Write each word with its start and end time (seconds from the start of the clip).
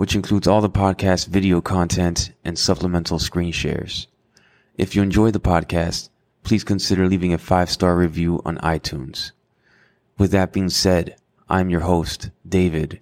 which 0.00 0.14
includes 0.14 0.46
all 0.46 0.62
the 0.62 0.70
podcast 0.70 1.26
video 1.26 1.60
content 1.60 2.32
and 2.42 2.58
supplemental 2.58 3.18
screen 3.18 3.52
shares. 3.52 4.06
If 4.78 4.96
you 4.96 5.02
enjoy 5.02 5.30
the 5.30 5.40
podcast, 5.40 6.08
please 6.42 6.64
consider 6.64 7.06
leaving 7.06 7.34
a 7.34 7.38
five 7.38 7.68
star 7.68 7.94
review 7.94 8.40
on 8.46 8.56
iTunes. 8.60 9.32
With 10.16 10.30
that 10.30 10.54
being 10.54 10.70
said, 10.70 11.16
I'm 11.50 11.68
your 11.68 11.82
host, 11.82 12.30
David, 12.48 13.00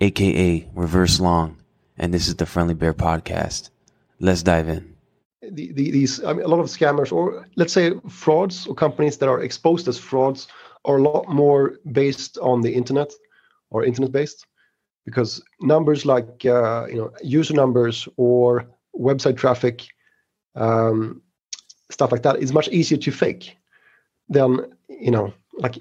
aka 0.00 0.68
Reverse 0.74 1.20
Long 1.20 1.56
and 1.96 2.12
this 2.12 2.26
is 2.26 2.34
the 2.34 2.46
Friendly 2.46 2.74
Bear 2.74 2.94
Podcast. 2.94 3.70
Let's 4.18 4.42
dive 4.42 4.68
in. 4.68 4.96
The, 5.42 5.70
the, 5.72 5.92
these, 5.92 6.20
I 6.24 6.32
mean, 6.32 6.44
a 6.44 6.48
lot 6.48 6.58
of 6.58 6.66
scammers, 6.66 7.12
or 7.12 7.46
let's 7.54 7.72
say 7.72 7.92
frauds, 8.08 8.66
or 8.66 8.74
companies 8.74 9.18
that 9.18 9.28
are 9.28 9.40
exposed 9.40 9.86
as 9.86 9.98
frauds, 9.98 10.48
are 10.84 10.96
a 10.96 11.02
lot 11.02 11.28
more 11.28 11.78
based 11.92 12.38
on 12.38 12.62
the 12.62 12.74
internet 12.74 13.12
or 13.70 13.84
internet 13.84 14.10
based, 14.10 14.46
because 15.04 15.42
numbers 15.60 16.04
like 16.04 16.44
uh, 16.44 16.86
you 16.88 16.96
know 16.96 17.12
user 17.22 17.54
numbers 17.54 18.08
or 18.16 18.66
website 18.98 19.36
traffic, 19.36 19.86
um, 20.54 21.22
stuff 21.90 22.12
like 22.12 22.22
that, 22.22 22.38
is 22.38 22.52
much 22.52 22.68
easier 22.68 22.98
to 22.98 23.10
fake 23.10 23.56
than 24.28 24.58
you 24.88 25.10
know 25.10 25.32
like 25.58 25.78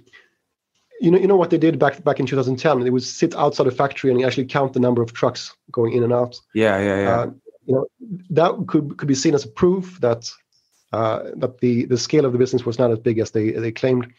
you 0.99 1.11
know, 1.11 1.17
you 1.17 1.27
know 1.27 1.35
what 1.35 1.49
they 1.49 1.57
did 1.57 1.79
back 1.79 2.03
back 2.03 2.19
in 2.19 2.25
2010? 2.25 2.81
They 2.81 2.89
would 2.89 3.03
sit 3.03 3.35
outside 3.35 3.67
a 3.67 3.71
factory 3.71 4.11
and 4.11 4.23
actually 4.23 4.45
count 4.45 4.73
the 4.73 4.79
number 4.79 5.01
of 5.01 5.13
trucks 5.13 5.55
going 5.71 5.93
in 5.93 6.03
and 6.03 6.13
out. 6.13 6.39
Yeah, 6.53 6.79
yeah, 6.79 7.01
yeah. 7.01 7.19
Uh, 7.19 7.31
you 7.65 7.75
know, 7.75 7.85
that 8.31 8.67
could 8.67 8.97
could 8.97 9.07
be 9.07 9.15
seen 9.15 9.33
as 9.33 9.45
a 9.45 9.49
proof 9.49 9.99
that 10.01 10.29
uh, 10.91 11.31
that 11.35 11.59
the 11.59 11.85
the 11.85 11.97
scale 11.97 12.25
of 12.25 12.33
the 12.33 12.37
business 12.37 12.65
was 12.65 12.79
not 12.79 12.91
as 12.91 12.99
big 12.99 13.19
as 13.19 13.31
they 13.31 13.51
they 13.51 13.71
claimed. 13.71 14.11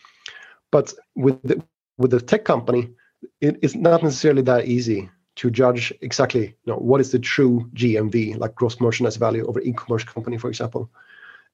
But 0.70 0.94
with 1.16 1.42
the, 1.42 1.62
with 1.98 2.12
the 2.12 2.20
tech 2.20 2.44
company, 2.44 2.90
it 3.40 3.58
is 3.62 3.74
not 3.74 4.02
necessarily 4.02 4.42
that 4.42 4.66
easy 4.66 5.10
to 5.36 5.50
judge 5.50 5.92
exactly 6.00 6.46
you 6.46 6.72
know 6.72 6.76
what 6.76 7.00
is 7.00 7.12
the 7.12 7.18
true 7.18 7.68
GMV, 7.74 8.38
like 8.38 8.54
gross 8.54 8.80
merchandise 8.80 9.16
value, 9.16 9.46
of 9.46 9.56
an 9.56 9.64
e-commerce 9.64 10.04
company, 10.04 10.38
for 10.38 10.48
example. 10.48 10.90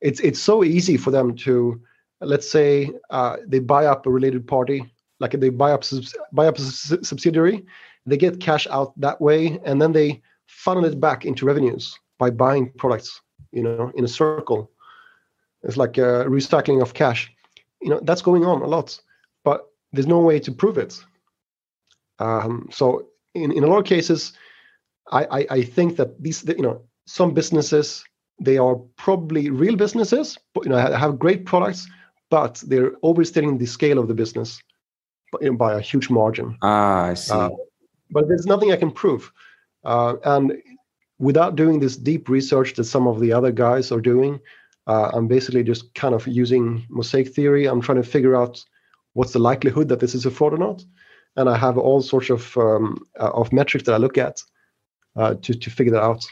It's 0.01 0.21
it's 0.21 0.41
so 0.41 0.65
easy 0.65 0.97
for 0.97 1.11
them 1.11 1.35
to 1.37 1.81
let's 2.21 2.49
say 2.49 2.91
uh, 3.11 3.37
they 3.47 3.59
buy 3.59 3.87
up 3.87 4.07
a 4.07 4.11
related 4.11 4.47
party 4.47 4.91
like 5.21 5.33
they 5.33 5.49
buy 5.49 5.73
up 5.73 5.85
buy 6.33 6.47
up 6.47 6.59
a 6.59 6.61
subsidiary, 6.61 7.65
they 8.05 8.17
get 8.17 8.41
cash 8.41 8.67
out 8.69 8.99
that 9.01 9.21
way, 9.21 9.59
and 9.65 9.81
then 9.81 9.93
they 9.93 10.23
funnel 10.47 10.85
it 10.85 11.01
back 11.01 11.25
into 11.25 11.47
revenues 11.47 11.99
by 12.19 12.31
buying 12.31 12.71
products. 12.73 13.21
You 13.53 13.63
know, 13.63 13.93
in 13.95 14.05
a 14.05 14.09
circle. 14.09 14.71
It's 15.63 15.77
like 15.77 15.97
a 15.99 16.27
recycling 16.29 16.83
of 16.83 16.95
cash. 16.95 17.33
You 17.81 17.89
know, 17.89 18.01
that's 18.03 18.23
going 18.23 18.45
on 18.45 18.61
a 18.63 18.67
lot, 18.67 19.01
but 19.45 19.71
there's 19.93 20.07
no 20.07 20.21
way 20.21 20.39
to 20.41 20.53
prove 20.53 20.77
it. 20.79 21.03
Um, 22.19 22.69
so 22.71 23.07
in, 23.35 23.53
in 23.53 23.65
a 23.65 23.67
lot 23.67 23.79
of 23.79 23.85
cases, 23.85 24.33
I, 25.13 25.25
I, 25.25 25.47
I 25.51 25.63
think 25.63 25.97
that 25.97 26.23
these 26.23 26.45
you 26.47 26.63
know 26.63 26.83
some 27.07 27.35
businesses 27.35 28.05
they 28.41 28.59
are 28.59 28.77
probably 28.97 29.51
real 29.51 29.77
businesses, 29.77 30.39
but 30.55 30.65
you 30.65 30.71
know 30.71 30.77
have 30.77 31.19
great 31.19 31.47
products, 31.47 31.89
but 32.31 32.63
they're 32.67 32.93
overstating 33.03 33.59
the 33.59 33.67
scale 33.67 33.99
of 33.99 34.09
the 34.09 34.15
business 34.15 34.61
by 35.59 35.75
a 35.75 35.81
huge 35.81 36.11
margin. 36.11 36.57
Ah, 36.63 37.05
I 37.07 37.15
see. 37.15 37.33
Uh, 37.33 37.51
but 38.11 38.29
there's 38.29 38.47
nothing 38.47 38.73
I 38.73 38.77
can 38.77 38.91
prove. 38.91 39.33
Uh, 39.85 40.17
and 40.25 40.53
without 41.19 41.57
doing 41.57 41.81
this 41.81 41.97
deep 41.97 42.29
research 42.29 42.75
that 42.75 42.85
some 42.85 43.07
of 43.07 43.21
the 43.21 43.33
other 43.33 43.53
guys 43.53 43.91
are 43.91 44.01
doing, 44.01 44.41
uh, 44.87 45.11
I'm 45.13 45.27
basically 45.27 45.65
just 45.65 45.95
kind 45.95 46.15
of 46.15 46.27
using 46.27 46.87
mosaic 46.89 47.35
theory. 47.35 47.67
I'm 47.67 47.81
trying 47.81 48.03
to 48.03 48.09
figure 48.09 48.37
out 48.37 48.63
what's 49.15 49.33
the 49.33 49.39
likelihood 49.39 49.89
that 49.89 50.01
this 50.01 50.15
is 50.15 50.27
a 50.27 50.31
fraud 50.31 50.55
or 50.55 50.59
not. 50.59 50.85
And 51.37 51.49
I 51.49 51.57
have 51.57 51.77
all 51.77 52.01
sorts 52.01 52.31
of 52.31 52.57
um, 52.57 53.07
uh, 53.21 53.31
of 53.31 53.53
metrics 53.53 53.85
that 53.87 53.95
I 53.95 53.99
look 53.99 54.19
at 54.19 54.43
uh, 55.17 55.35
to 55.35 55.55
to 55.55 55.71
figure 55.71 55.93
that 55.93 56.03
out. 56.03 56.25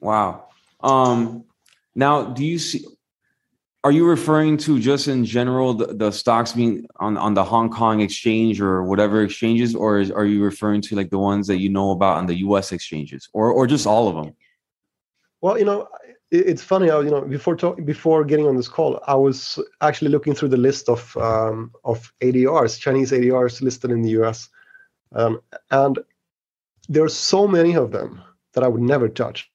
Wow. 0.00 0.48
Um, 0.80 1.44
now, 1.94 2.24
do 2.24 2.44
you 2.44 2.58
see? 2.58 2.84
are 3.86 3.92
you 3.92 4.04
referring 4.04 4.56
to 4.56 4.80
just 4.80 5.06
in 5.06 5.24
general 5.24 5.72
the, 5.72 5.86
the, 5.94 6.10
stocks 6.10 6.52
being 6.52 6.88
on, 6.96 7.16
on 7.16 7.34
the 7.34 7.44
Hong 7.44 7.70
Kong 7.70 8.00
exchange 8.00 8.60
or 8.60 8.82
whatever 8.82 9.22
exchanges, 9.22 9.76
or 9.76 10.00
is, 10.00 10.10
are 10.10 10.26
you 10.26 10.42
referring 10.42 10.80
to 10.80 10.96
like 10.96 11.10
the 11.10 11.20
ones 11.20 11.46
that 11.46 11.58
you 11.58 11.68
know 11.68 11.92
about 11.92 12.16
on 12.16 12.26
the 12.26 12.34
U.S. 12.38 12.72
exchanges, 12.72 13.28
or 13.32 13.52
or 13.52 13.68
just 13.68 13.86
all 13.86 14.08
of 14.08 14.16
them? 14.16 14.34
Well, 15.40 15.56
you 15.56 15.64
know, 15.64 15.86
it's 16.30 16.62
funny. 16.62 16.86
you 16.86 17.10
know, 17.10 17.22
before 17.22 17.56
talk, 17.56 17.84
before 17.84 18.24
getting 18.24 18.46
on 18.46 18.56
this 18.56 18.68
call, 18.68 19.00
I 19.06 19.14
was 19.14 19.58
actually 19.80 20.10
looking 20.10 20.34
through 20.34 20.48
the 20.48 20.56
list 20.56 20.88
of 20.88 21.16
um, 21.16 21.72
of 21.84 22.12
ADRs, 22.22 22.78
Chinese 22.78 23.12
ADRs 23.12 23.62
listed 23.62 23.90
in 23.90 24.02
the 24.02 24.10
U.S., 24.10 24.48
um, 25.14 25.40
and 25.70 25.98
there 26.88 27.04
are 27.04 27.08
so 27.08 27.46
many 27.46 27.74
of 27.74 27.92
them 27.92 28.20
that 28.54 28.64
I 28.64 28.68
would 28.68 28.82
never 28.82 29.08
touch. 29.08 29.50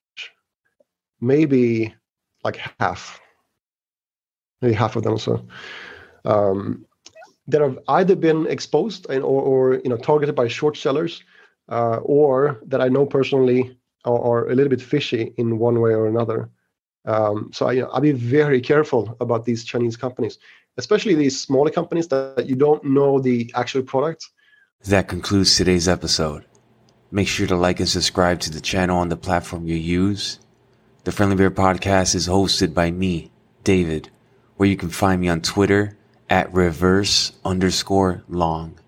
Maybe 1.20 1.94
like 2.44 2.58
half 2.80 3.20
maybe 4.62 4.74
half 4.74 4.96
of 4.96 5.02
them. 5.02 5.18
So 5.18 5.44
um, 6.24 6.86
that 7.48 7.60
have 7.60 7.78
either 7.88 8.16
been 8.16 8.46
exposed 8.46 9.06
and, 9.10 9.22
or, 9.22 9.42
or 9.42 9.74
you 9.74 9.90
know 9.90 9.98
targeted 9.98 10.34
by 10.34 10.48
short 10.48 10.76
sellers, 10.76 11.22
uh, 11.68 11.96
or 11.96 12.60
that 12.66 12.80
I 12.80 12.88
know 12.88 13.04
personally 13.04 13.76
are, 14.04 14.18
are, 14.18 14.48
a 14.48 14.54
little 14.54 14.70
bit 14.70 14.80
fishy 14.80 15.34
in 15.36 15.58
one 15.58 15.80
way 15.80 15.92
or 15.92 16.06
another. 16.06 16.48
Um, 17.04 17.50
so 17.52 17.66
I, 17.66 17.72
you 17.72 17.82
know, 17.82 17.88
I'll 17.88 18.00
be 18.00 18.12
very 18.12 18.60
careful 18.60 19.16
about 19.20 19.44
these 19.44 19.64
Chinese 19.64 19.96
companies, 19.96 20.38
especially 20.76 21.14
these 21.14 21.40
smaller 21.40 21.70
companies 21.70 22.08
that 22.08 22.44
you 22.46 22.54
don't 22.54 22.84
know 22.84 23.18
the 23.18 23.50
actual 23.54 23.82
product. 23.82 24.28
That 24.86 25.08
concludes 25.08 25.56
today's 25.56 25.88
episode. 25.88 26.44
Make 27.10 27.28
sure 27.28 27.46
to 27.46 27.56
like 27.56 27.80
and 27.80 27.88
subscribe 27.88 28.40
to 28.40 28.50
the 28.50 28.60
channel 28.60 28.98
on 28.98 29.08
the 29.08 29.16
platform 29.16 29.66
you 29.66 29.76
use. 29.76 30.38
The 31.04 31.12
Friendly 31.12 31.36
Bear 31.36 31.50
Podcast 31.50 32.14
is 32.14 32.28
hosted 32.28 32.74
by 32.74 32.90
me, 32.90 33.30
David 33.64 34.10
where 34.62 34.68
you 34.68 34.76
can 34.76 34.90
find 34.90 35.20
me 35.20 35.28
on 35.28 35.40
Twitter 35.40 35.98
at 36.30 36.54
reverse 36.54 37.32
underscore 37.44 38.22
long. 38.28 38.78